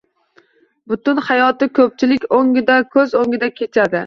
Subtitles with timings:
[0.93, 2.27] Butun hayoti koʻpchilik
[2.97, 3.97] koʻz oʻngida kichadi.